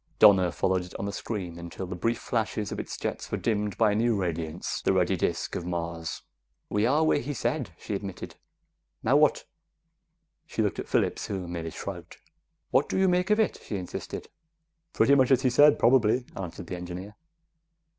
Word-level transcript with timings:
Donna 0.17 0.51
followed 0.51 0.83
it 0.83 0.95
on 0.95 1.05
the 1.05 1.11
screen 1.11 1.59
until 1.59 1.85
the 1.85 1.93
brief 1.95 2.17
flashes 2.17 2.71
of 2.71 2.79
its 2.79 2.97
jets 2.97 3.31
were 3.31 3.37
dimmed 3.37 3.77
by 3.77 3.91
a 3.91 3.95
new 3.95 4.15
radiance 4.19 4.81
the 4.81 4.93
ruddy 4.93 5.15
disk 5.15 5.55
of 5.55 5.63
Mars. 5.63 6.23
"We 6.69 6.87
are 6.87 7.03
where 7.03 7.19
he 7.19 7.35
said," 7.35 7.69
she 7.77 7.93
admitted. 7.93 8.33
"Now 9.03 9.15
what?" 9.15 9.45
She 10.47 10.63
looked 10.63 10.79
at 10.79 10.87
Phillips, 10.89 11.27
who 11.27 11.47
merely 11.47 11.69
shrugged. 11.69 12.17
"What 12.71 12.89
do 12.89 12.97
you 12.97 13.07
make 13.07 13.29
of 13.29 13.39
it?" 13.39 13.61
she 13.63 13.75
insisted. 13.77 14.27
"Pretty 14.91 15.13
much 15.13 15.29
as 15.29 15.43
he 15.43 15.51
said, 15.51 15.77
probably," 15.77 16.25
answered 16.35 16.65
the 16.65 16.77
engineer. 16.77 17.15